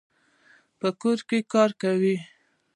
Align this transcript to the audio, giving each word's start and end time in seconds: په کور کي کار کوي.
په 0.79 0.87
کور 1.01 1.19
کي 1.29 1.39
کار 1.53 1.69
کوي. 1.81 2.15